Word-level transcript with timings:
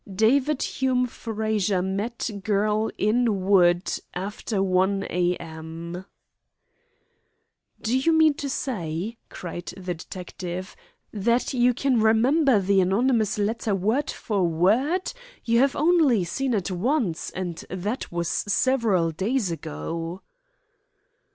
David 0.11 0.63
Hume 0.63 1.05
Frazer 1.05 1.83
met 1.83 2.31
girl 2.43 2.89
in 2.97 3.45
wood 3.45 3.99
after 4.15 4.63
1 4.63 5.03
a.m." 5.11 6.05
"Do 7.79 7.95
you 7.99 8.11
mean 8.11 8.33
to 8.33 8.49
say," 8.49 9.19
cried 9.29 9.67
the 9.77 9.93
detective, 9.93 10.75
"that 11.13 11.53
you 11.53 11.75
can 11.75 12.01
remember 12.01 12.59
the 12.59 12.81
anonymous 12.81 13.37
letter 13.37 13.75
word 13.75 14.09
for 14.09 14.41
word? 14.47 15.13
You 15.45 15.59
have 15.59 15.75
only 15.75 16.23
seen 16.23 16.55
it 16.55 16.71
once, 16.71 17.29
and 17.29 17.63
that 17.69 18.11
was 18.11 18.27
several 18.27 19.11
days 19.11 19.51
ago." 19.51 20.23